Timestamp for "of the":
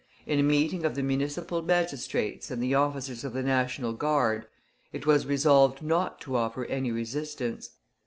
0.83-1.03, 3.23-3.43